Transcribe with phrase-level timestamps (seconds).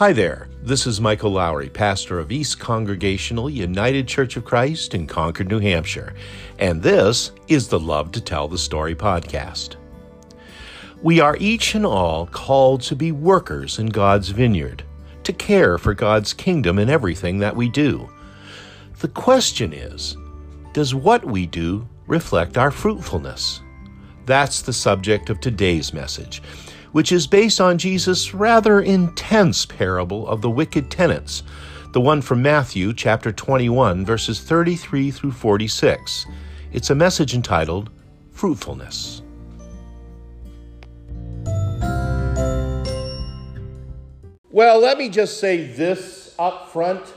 [0.00, 0.48] Hi there.
[0.62, 5.58] This is Michael Lowry, pastor of East Congregational United Church of Christ in Concord, New
[5.58, 6.14] Hampshire,
[6.58, 9.76] and this is the Love to Tell the Story podcast.
[11.02, 14.84] We are each and all called to be workers in God's vineyard,
[15.24, 18.08] to care for God's kingdom in everything that we do.
[19.00, 20.16] The question is
[20.72, 23.60] Does what we do reflect our fruitfulness?
[24.24, 26.40] That's the subject of today's message
[26.92, 31.42] which is based on Jesus' rather intense parable of the wicked tenants,
[31.92, 36.26] the one from Matthew chapter 21, verses 33 through 46.
[36.72, 37.90] It's a message entitled
[38.32, 39.22] Fruitfulness.
[44.50, 47.14] Well, let me just say this up front.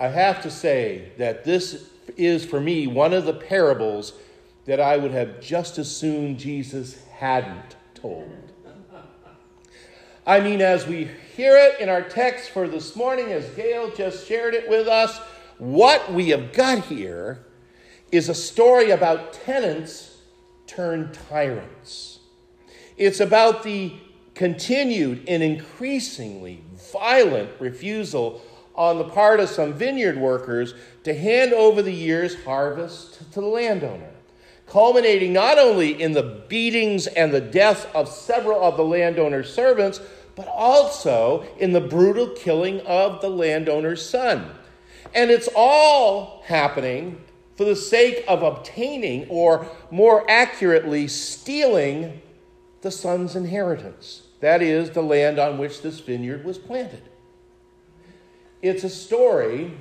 [0.00, 4.14] I have to say that this is for me one of the parables
[4.64, 8.28] that I would have just as soon Jesus hadn't told.
[10.26, 14.26] I mean, as we hear it in our text for this morning, as Gail just
[14.26, 15.18] shared it with us,
[15.58, 17.44] what we have got here
[18.10, 20.18] is a story about tenants
[20.66, 22.20] turned tyrants.
[22.96, 23.94] It's about the
[24.34, 28.42] continued and increasingly violent refusal
[28.74, 33.46] on the part of some vineyard workers to hand over the year's harvest to the
[33.46, 34.12] landowner
[34.72, 40.00] culminating not only in the beatings and the death of several of the landowner's servants,
[40.34, 44.50] but also in the brutal killing of the landowner's son.
[45.14, 47.20] And it's all happening
[47.54, 52.22] for the sake of obtaining, or more accurately, stealing
[52.80, 54.22] the son's inheritance.
[54.40, 57.02] That is, the land on which this vineyard was planted.
[58.62, 59.72] It's a story,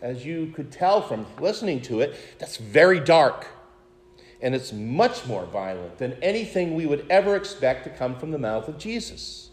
[0.00, 3.48] as you could tell from listening to it, that's very dark
[4.42, 8.38] and it's much more violent than anything we would ever expect to come from the
[8.38, 9.50] mouth of Jesus.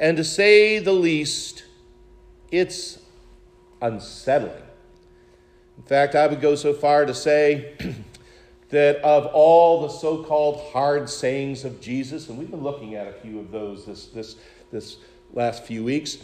[0.00, 1.64] And to say the least,
[2.50, 2.98] it's
[3.80, 4.62] unsettling.
[5.76, 7.74] In fact, I would go so far to say
[8.70, 13.06] that of all the so called hard sayings of Jesus, and we've been looking at
[13.06, 14.36] a few of those this, this,
[14.72, 14.96] this
[15.32, 16.18] last few weeks,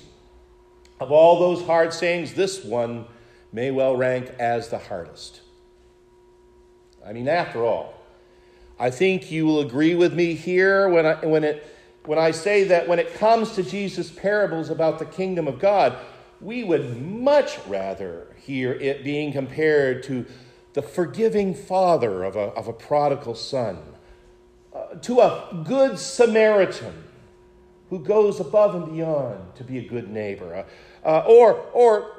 [0.98, 3.06] of all those hard sayings, this one
[3.52, 5.40] may well rank as the hardest.
[7.06, 7.94] I mean, after all,
[8.78, 11.66] I think you will agree with me here when I, when, it,
[12.04, 15.96] when I say that when it comes to Jesus' parables about the kingdom of God,
[16.40, 20.24] we would much rather hear it being compared to
[20.72, 23.78] the forgiving father of a, of a prodigal son,
[24.74, 27.04] uh, to a good Samaritan
[27.90, 30.64] who goes above and beyond to be a good neighbor,
[31.04, 32.12] uh, uh, or, or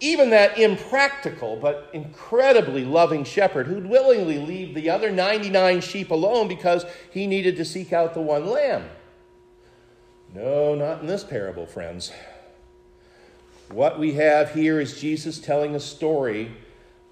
[0.00, 6.48] even that impractical but incredibly loving shepherd who'd willingly leave the other 99 sheep alone
[6.48, 8.88] because he needed to seek out the one lamb.
[10.34, 12.12] No, not in this parable, friends.
[13.70, 16.56] What we have here is Jesus telling a story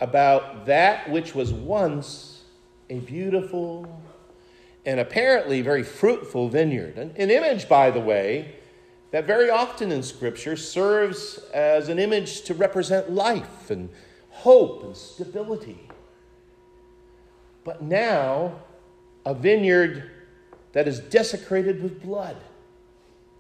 [0.00, 2.42] about that which was once
[2.90, 4.00] a beautiful
[4.86, 6.96] and apparently very fruitful vineyard.
[6.96, 8.56] An, image, by the way,
[9.10, 13.88] that very often in Scripture serves as an image to represent life and
[14.30, 15.88] hope and stability.
[17.64, 18.60] But now,
[19.24, 20.10] a vineyard
[20.72, 22.36] that is desecrated with blood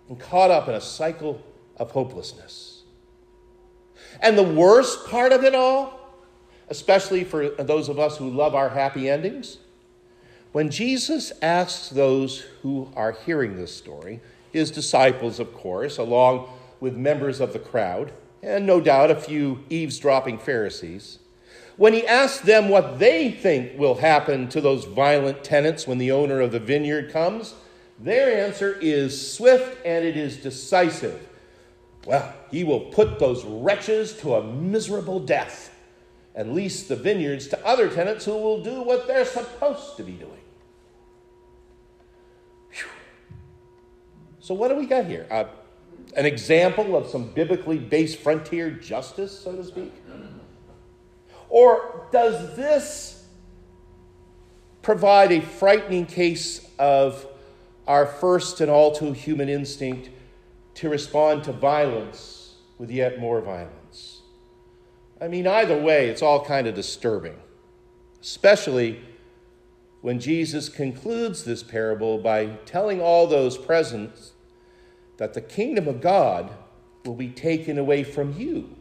[0.08, 1.42] and caught up in a cycle
[1.76, 2.82] of hopelessness.
[4.20, 6.00] And the worst part of it all,
[6.68, 9.58] especially for those of us who love our happy endings,
[10.52, 14.20] when Jesus asks those who are hearing this story,
[14.52, 16.48] his disciples, of course, along
[16.80, 21.18] with members of the crowd, and no doubt a few eavesdropping Pharisees.
[21.76, 26.10] When he asks them what they think will happen to those violent tenants when the
[26.10, 27.54] owner of the vineyard comes,
[28.00, 31.28] their answer is swift and it is decisive.
[32.04, 35.74] Well, he will put those wretches to a miserable death
[36.34, 40.12] and lease the vineyards to other tenants who will do what they're supposed to be
[40.12, 40.40] doing.
[44.48, 45.26] So, what do we got here?
[45.30, 45.44] Uh,
[46.16, 49.92] an example of some biblically based frontier justice, so to speak?
[51.50, 53.26] Or does this
[54.80, 57.26] provide a frightening case of
[57.86, 60.08] our first and all too human instinct
[60.76, 64.22] to respond to violence with yet more violence?
[65.20, 67.36] I mean, either way, it's all kind of disturbing,
[68.22, 69.02] especially
[70.00, 74.32] when Jesus concludes this parable by telling all those present
[75.18, 76.50] that the kingdom of God
[77.04, 78.74] will be taken away from you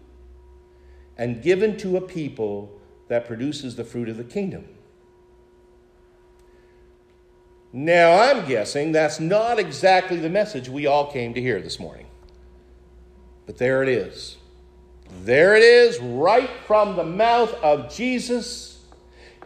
[1.18, 4.68] and given to a people that produces the fruit of the kingdom.
[7.74, 12.08] Now, I'm guessing that's not exactly the message we all came to hear this morning.
[13.46, 14.38] But there it is.
[15.24, 18.80] There it is, right from the mouth of Jesus.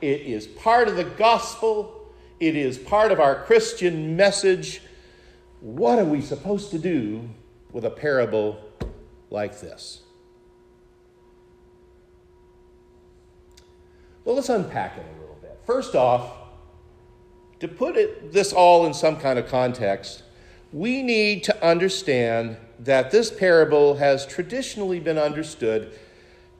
[0.01, 2.09] It is part of the gospel,
[2.39, 4.81] it is part of our Christian message.
[5.61, 7.29] What are we supposed to do
[7.71, 8.59] with a parable
[9.29, 10.01] like this?
[14.25, 15.59] Well, let's unpack it a little bit.
[15.65, 16.33] First off,
[17.59, 20.23] to put it, this all in some kind of context,
[20.73, 25.93] we need to understand that this parable has traditionally been understood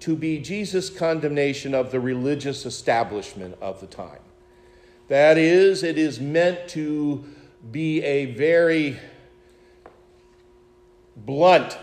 [0.01, 4.19] to be Jesus' condemnation of the religious establishment of the time.
[5.07, 7.25] That is, it is meant to
[7.69, 8.97] be a very
[11.15, 11.77] blunt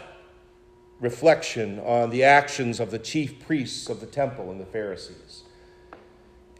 [1.01, 5.45] reflection on the actions of the chief priests of the temple and the Pharisees.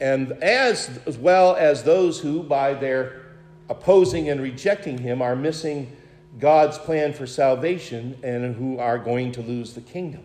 [0.01, 3.23] And as, as well as those who, by their
[3.69, 5.97] opposing and rejecting him, are missing
[6.39, 10.23] God's plan for salvation and who are going to lose the kingdom.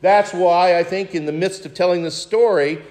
[0.00, 2.82] That's why I think, in the midst of telling this story,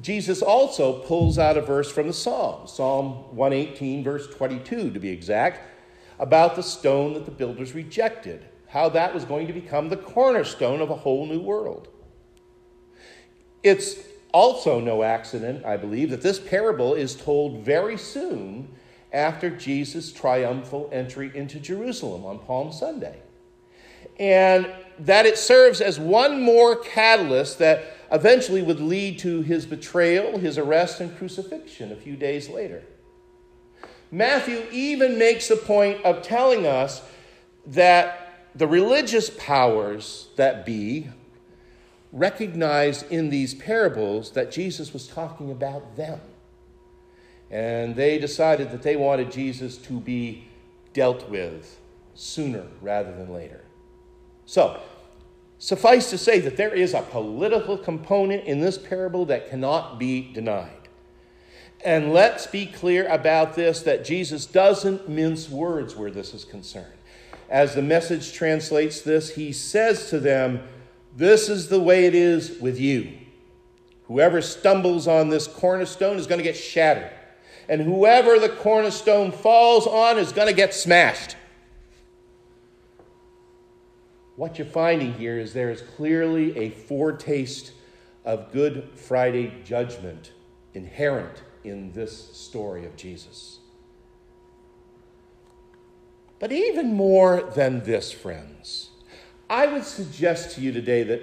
[0.00, 5.10] Jesus also pulls out a verse from the Psalm, Psalm 118, verse 22 to be
[5.10, 5.68] exact,
[6.18, 10.80] about the stone that the builders rejected, how that was going to become the cornerstone
[10.80, 11.88] of a whole new world.
[13.62, 13.96] It's
[14.32, 18.68] also no accident, I believe, that this parable is told very soon
[19.12, 23.18] after Jesus' triumphal entry into Jerusalem on Palm Sunday.
[24.18, 24.70] And
[25.00, 30.58] that it serves as one more catalyst that eventually would lead to his betrayal, his
[30.58, 32.82] arrest, and crucifixion a few days later.
[34.10, 37.02] Matthew even makes a point of telling us
[37.66, 41.08] that the religious powers that be
[42.12, 46.20] recognized in these parables that Jesus was talking about them.
[47.50, 50.48] And they decided that they wanted Jesus to be
[50.92, 51.78] dealt with
[52.14, 53.62] sooner rather than later.
[54.46, 54.80] So,
[55.60, 60.32] suffice to say that there is a political component in this parable that cannot be
[60.32, 60.88] denied.
[61.84, 66.92] And let's be clear about this that Jesus doesn't mince words where this is concerned.
[67.48, 70.64] As the message translates this, he says to them,
[71.16, 73.12] This is the way it is with you.
[74.08, 77.12] Whoever stumbles on this cornerstone is going to get shattered
[77.70, 81.36] and whoever the cornerstone falls on is going to get smashed.
[84.36, 87.72] What you're finding here is there is clearly a foretaste
[88.24, 90.32] of Good Friday judgment
[90.74, 93.58] inherent in this story of Jesus.
[96.38, 98.90] But even more than this, friends,
[99.48, 101.22] I would suggest to you today that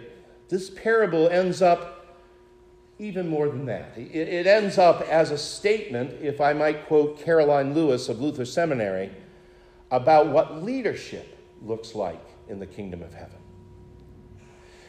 [0.49, 1.97] this parable ends up
[2.99, 3.93] even more than that.
[3.95, 8.45] It, it, ends up as a statement, if I might quote Karoline Lewis of Luther
[8.45, 9.11] Seminary,
[9.91, 13.39] about what leadership looks like in the kingdom of heaven.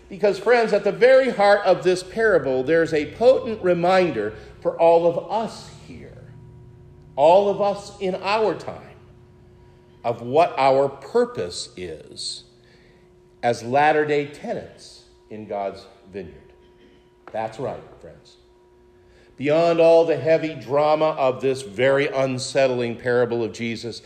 [0.09, 5.07] Because, friends, at the very heart of this parable, there's a potent reminder for all
[5.07, 6.33] of us here,
[7.15, 8.97] all of us in our time,
[10.05, 12.45] of what our purpose is
[13.43, 16.53] as latter day tenants in God's vineyard.
[17.33, 18.37] That's right, friends.
[19.37, 24.03] Beyond all the heavy drama of this very unsettling parable of Jesus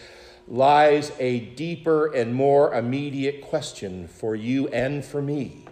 [0.49, 5.64] lies a deeper and more immediate question for you and for me.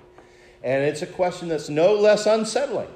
[0.62, 2.88] And it's a question that's no less unsettling.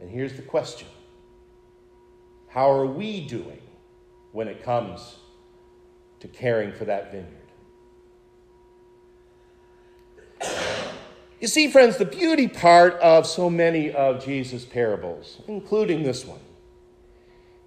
[0.00, 0.88] And here's the question
[2.48, 3.60] How are we doing
[4.32, 5.16] when it comes
[6.20, 7.38] to caring for that vineyard?
[11.40, 16.38] You see, friends, the beauty part of so many of Jesus' parables, including this one,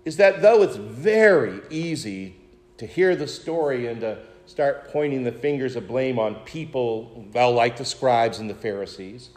[0.05, 2.37] is that though it's very easy
[2.77, 7.51] to hear the story and to start pointing the fingers of blame on people, well,
[7.51, 9.29] like the scribes and the Pharisees,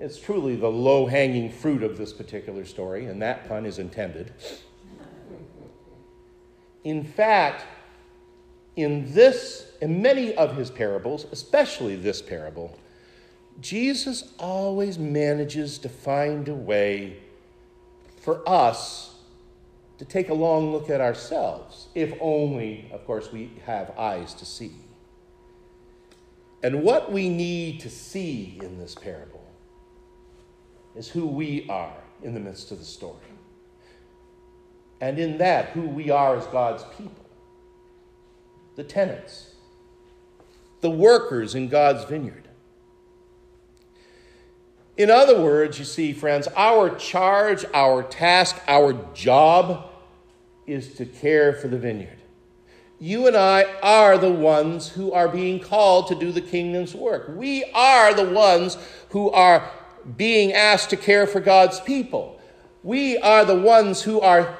[0.00, 4.32] it's truly the low hanging fruit of this particular story, and that pun is intended.
[6.84, 7.64] In fact,
[8.76, 12.78] in this, in many of his parables, especially this parable,
[13.60, 17.16] Jesus always manages to find a way
[18.20, 19.16] for us
[19.98, 24.44] to take a long look at ourselves, if only, of course, we have eyes to
[24.44, 24.72] see.
[26.62, 29.44] And what we need to see in this parable
[30.96, 33.16] is who we are in the midst of the story.
[35.00, 37.24] And in that, who we are as God's people,
[38.76, 39.54] the tenants,
[40.80, 42.48] the workers in God's vineyard.
[44.96, 49.87] In other words, you see, friends, our charge, our task, our job
[50.68, 52.18] is to care for the vineyard.
[53.00, 57.28] you and I are the ones who are being called to do the kingdom's work.
[57.28, 58.76] We are the ones
[59.10, 59.70] who are
[60.16, 62.40] being asked to care for God's people.
[62.82, 64.56] We are the ones who are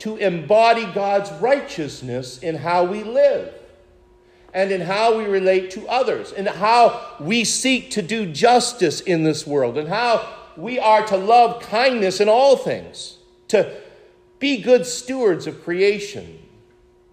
[0.00, 3.54] to embody God's righteousness in how we live
[4.54, 9.22] and in how we relate to others, and how we seek to do justice in
[9.22, 13.76] this world, and how we are to love kindness in all things, to
[14.38, 16.38] be good stewards of creation,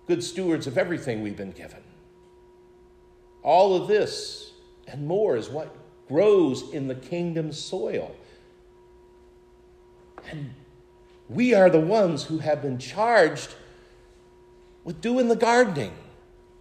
[0.08, 1.82] good stewards of everything we've been given.
[3.42, 4.52] All of this
[4.88, 5.76] and more is what
[6.08, 8.16] grows in the kingdom soil.
[10.30, 10.54] And
[11.30, 13.56] we are the ones who have been charged
[14.84, 15.94] with doing the gardening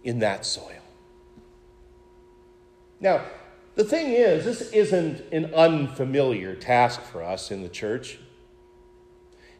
[0.03, 0.71] in that soil.
[2.99, 3.25] Now,
[3.75, 8.17] the thing is, this isn't an unfamiliar task for us in the church.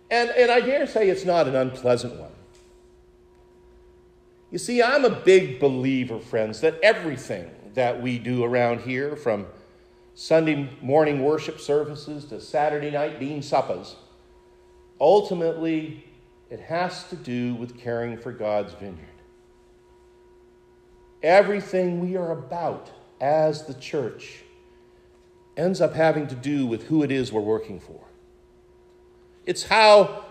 [0.10, 2.32] And, and I dare say it's not an unpleasant one.
[4.52, 9.48] You see, I'm a big believer, friends, that everything that we do around here, from
[10.14, 13.96] Sunday morning worship services to Saturday night bean suppers,
[15.02, 16.06] ultimately
[16.50, 19.00] it has to do with caring for God's vineyard.
[21.22, 24.44] Everything we are about as the church
[25.58, 28.05] ends up having to do with who it is we're working for.
[29.46, 30.24] It's how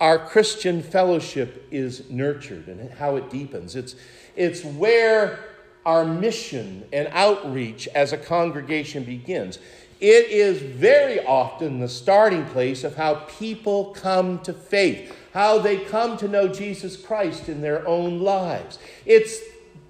[0.00, 3.76] our Christian fellowship is nurtured and how it deepens.
[3.76, 3.94] It's,
[4.34, 5.38] it's where
[5.84, 9.58] our mission and outreach as a congregation begins.
[10.00, 15.78] It is very often the starting place of how people come to faith, how they
[15.78, 18.78] come to know Jesus Christ in their own lives.
[19.04, 19.38] It's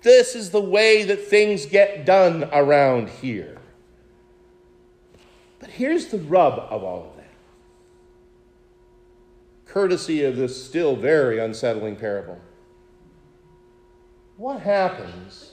[0.03, 3.59] this is the way that things get done around here.
[5.59, 7.20] But here's the rub of all of that.
[9.71, 12.41] Courtesy of this still very unsettling parable.
[14.37, 15.53] What happens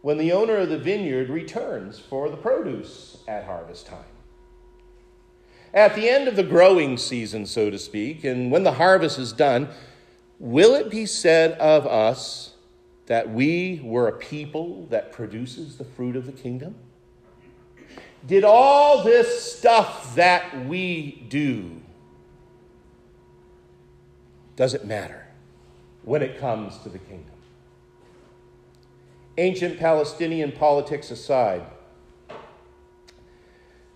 [0.00, 4.04] when the owner of the vineyard returns for the produce at harvest time?
[5.74, 9.32] At the end of the growing season, so to speak, and when the harvest is
[9.32, 9.70] done,
[10.38, 12.54] will it be said of us,
[13.06, 16.76] that we were a people that produces the fruit of the kingdom?
[18.24, 21.80] Did all this stuff that we do,
[24.58, 25.24] does it matter
[26.02, 27.30] when it comes to the kingdom?
[29.38, 31.62] Ancient Palestinian politics aside,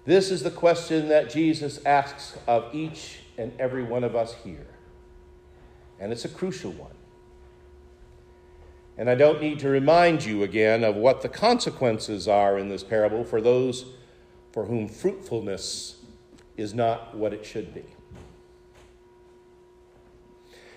[0.04, 4.68] this is the question that Jesus asks of each and every one of us here.
[5.98, 6.94] And it's a crucial one.
[8.96, 12.84] And I don't need to remind you again of what the consequences are in this
[12.84, 13.84] parable for those
[14.52, 15.96] for whom fruitfulness
[16.56, 17.84] is not what it should be.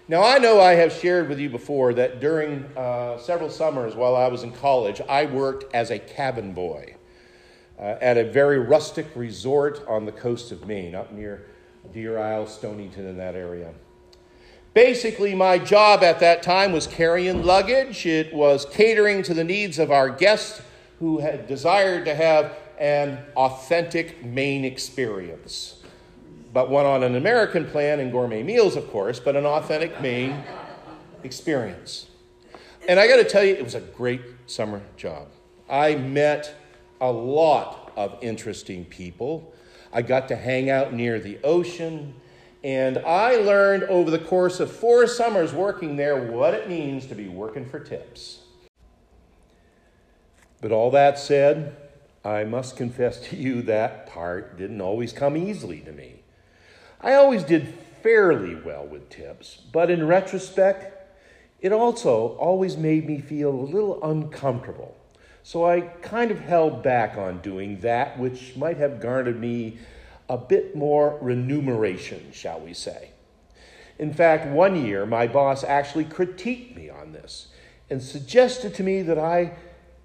[0.07, 4.15] Now, I know I have shared with you before that during uh, several summers while
[4.15, 6.95] I was in college, I worked as a cabin boy
[7.79, 11.47] uh, at a very rustic resort on the coast of Maine, up near
[11.91, 13.73] Deer Isle, Stonington, in that area.
[14.75, 19.79] Basically, my job at that time was carrying luggage, it was catering to the needs
[19.79, 20.61] of our guests
[20.99, 25.81] who had desired to have an authentic Maine experience.
[26.55, 30.41] But one on an American plan and gourmet meals, of course, but an authentic Maine
[31.21, 32.07] experience.
[32.87, 35.27] And I got to tell you, it was a great summer job.
[35.69, 36.55] I met
[37.01, 39.53] a lot of interesting people.
[39.91, 42.13] I got to hang out near the ocean.
[42.63, 47.15] And I learned over the course of four summers working there what it means to
[47.15, 48.39] be working for tips.
[50.61, 51.75] But all that said,
[52.23, 56.21] I must confess to you that part didn't always come easily to me.
[57.01, 57.67] I always did
[58.01, 60.95] fairly well with tips, but in retrospect,
[61.59, 64.95] it also always made me feel a little uncomfortable.
[65.43, 69.77] So I kind of held back on doing that which might have garnered me
[70.27, 73.11] a bit more remuneration, shall we say.
[73.97, 77.47] In fact, one year my boss actually critiqued me on this
[77.89, 79.53] and suggested to me that I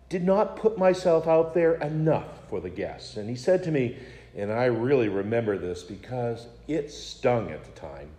[0.09, 3.16] did not put myself out there enough for the guests.
[3.16, 3.97] And he said to me,
[4.37, 8.10] and I really remember this because it stung at the time.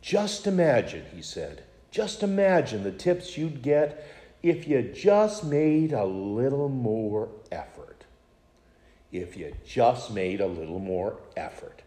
[0.00, 4.06] Just imagine, he said, just imagine the tips you'd get
[4.42, 7.90] if you just made a little more effort
[9.12, 11.82] if you just made a little more effort.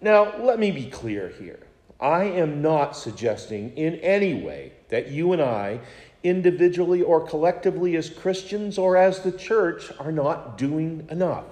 [0.00, 1.60] Now, let me be clear here.
[2.00, 5.80] I am not suggesting in any way that you and I,
[6.22, 11.44] individually or collectively as Christians or as the church, are not doing enough.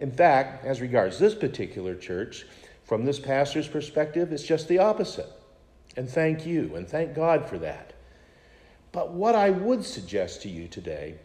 [0.00, 2.46] In fact, as regards this particular church,
[2.84, 5.30] from this pastor's perspective, it's just the opposite.
[5.96, 7.92] And thank you, and thank God for that.
[8.92, 11.16] But what I would suggest to you today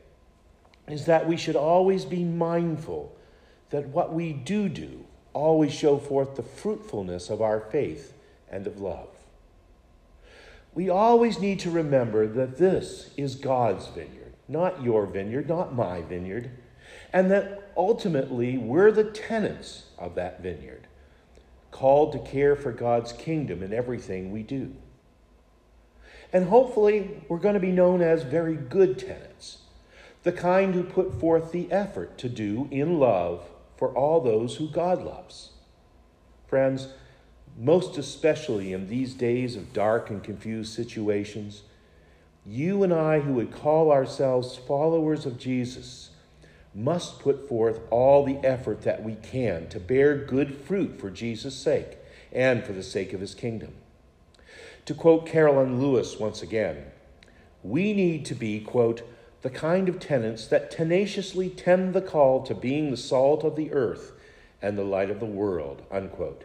[0.87, 3.15] is that we should always be mindful
[3.71, 8.13] that what we do do always show forth the fruitfulness of our faith
[8.51, 9.09] and of love.
[10.73, 16.01] We always need to remember that this is God's vineyard, not your vineyard, not my
[16.01, 16.51] vineyard,
[17.15, 20.85] and that ultimately we're the tenants of that vineyard,
[21.71, 24.75] called to care for God's kingdom in everything we do.
[26.33, 29.59] And hopefully, we're going to be known as very good tenants,
[30.23, 34.67] the kind who put forth the effort to do in love for all those who
[34.67, 35.51] God loves.
[36.47, 36.89] Friends,
[37.57, 41.61] most especially in these days of dark and confused situations,
[42.45, 46.09] you and I, who would call ourselves followers of Jesus,
[46.75, 51.55] must put forth all the effort that we can to bear good fruit for Jesus'
[51.55, 51.97] sake
[52.33, 53.73] and for the sake of his kingdom.
[54.85, 56.85] To quote Carolyn Lewis once again,
[57.63, 59.01] we need to be, quote,
[59.41, 63.71] the kind of tenants that tenaciously tend the call to being the salt of the
[63.71, 64.11] earth
[64.61, 66.43] and the light of the world, unquote.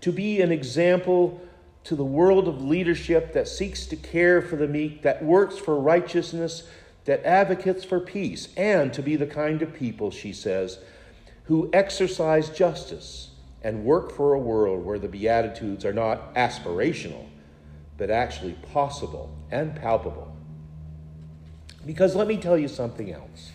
[0.00, 1.40] To be an example
[1.84, 5.78] to the world of leadership that seeks to care for the meek, that works for
[5.78, 6.64] righteousness,
[7.04, 10.78] that advocates for peace, and to be the kind of people, she says,
[11.44, 13.30] who exercise justice
[13.62, 17.26] and work for a world where the Beatitudes are not aspirational,
[17.98, 20.34] but actually possible and palpable.
[21.84, 23.50] Because let me tell you something else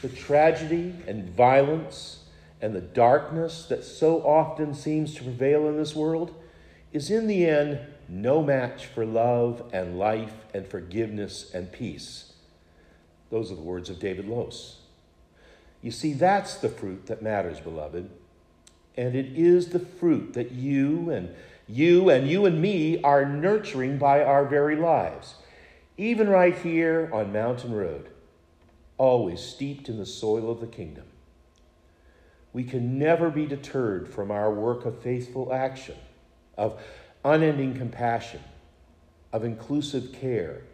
[0.00, 2.24] the tragedy and violence
[2.60, 6.34] and the darkness that so often seems to prevail in this world
[6.92, 12.31] is in the end no match for love and life and forgiveness and peace.
[13.32, 14.76] Those are the words of David Lose.
[15.80, 18.10] You see, that's the fruit that matters, beloved.
[18.94, 21.34] And it is the fruit that you and
[21.66, 25.36] you and you and me are nurturing by our very lives.
[25.96, 28.10] Even right here on Mountain Road,
[28.98, 31.06] always steeped in the soil of the kingdom.
[32.52, 35.96] We can never be deterred from our work of faithful action,
[36.58, 36.78] of
[37.24, 38.42] unending compassion,
[39.32, 40.64] of inclusive care,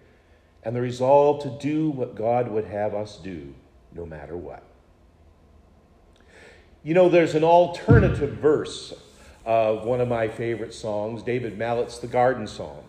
[0.63, 3.55] and the resolve to do what God would have us do,
[3.93, 4.63] no matter what.
[6.83, 8.95] You know, there's an alternative verse
[9.45, 12.85] of one of my favorite songs, David Mallett's The Garden Song.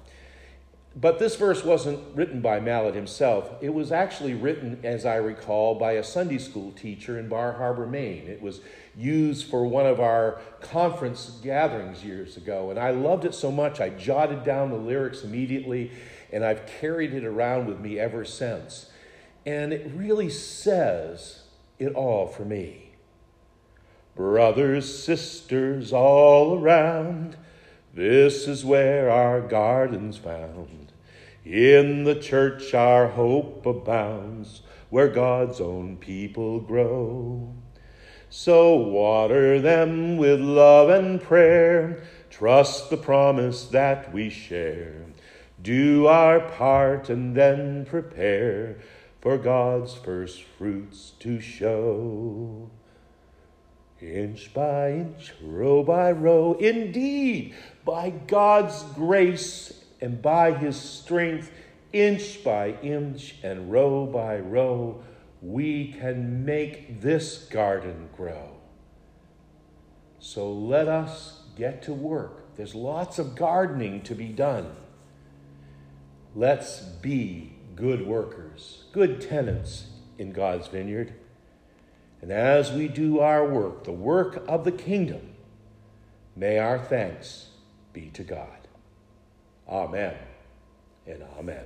[0.95, 3.51] But this verse wasn't written by Mallett himself.
[3.61, 7.85] It was actually written, as I recall, by a Sunday school teacher in Bar Harbor,
[7.85, 8.27] Maine.
[8.27, 8.61] It was
[8.97, 13.79] used for one of our conference gatherings years ago, and I loved it so much
[13.79, 15.91] I jotted down the lyrics immediately,
[16.31, 18.91] and I've carried it around with me ever since.
[19.45, 21.43] And it really says
[21.77, 22.91] it all for me.
[24.15, 27.37] Brothers, sisters, all around,
[27.93, 30.91] this is where our garden's found.
[31.45, 37.53] In the church, our hope abounds, where God's own people grow.
[38.29, 45.05] So water them with love and prayer, trust the promise that we share.
[45.61, 48.77] Do our part and then prepare
[49.21, 52.69] for God's first fruits to show.
[54.01, 61.51] Inch by inch, row by row, indeed, by God's grace and by His strength,
[61.91, 65.03] inch by inch and row by row,
[65.41, 68.51] we can make this garden grow.
[70.19, 72.55] So let us get to work.
[72.55, 74.75] There's lots of gardening to be done.
[76.35, 79.87] Let's be good workers, good tenants
[80.17, 81.13] in God's vineyard.
[82.21, 85.33] And as we do our work, the work of the kingdom,
[86.35, 87.49] may our thanks
[87.93, 88.67] be to God.
[89.67, 90.15] Amen
[91.07, 91.65] and amen.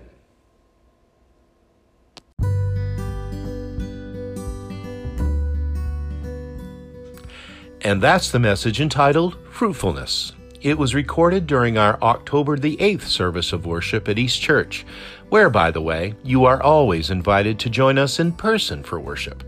[7.81, 10.31] And that's the message entitled Fruitfulness.
[10.63, 14.85] It was recorded during our October the 8th service of worship at East Church,
[15.27, 19.43] where, by the way, you are always invited to join us in person for worship.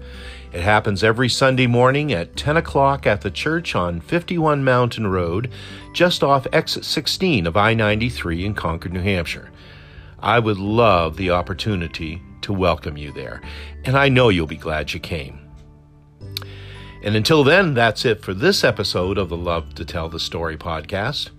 [0.52, 5.52] It happens every Sunday morning at 10 o'clock at the church on 51 Mountain Road,
[5.94, 9.52] just off exit 16 of I 93 in Concord, New Hampshire.
[10.20, 13.42] I would love the opportunity to welcome you there,
[13.86, 15.45] and I know you'll be glad you came.
[17.06, 20.58] And until then, that's it for this episode of the Love to Tell the Story
[20.58, 21.30] podcast.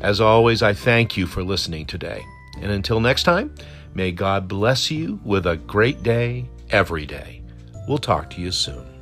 [0.00, 2.24] As always, I thank you for listening today.
[2.60, 3.54] And until next time,
[3.94, 7.42] may God bless you with a great day every day.
[7.86, 8.95] We'll talk to you soon.